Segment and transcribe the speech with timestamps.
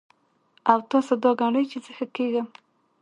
[0.71, 2.47] او تاسو دا ګڼئ چې زۀ ښۀ کېږم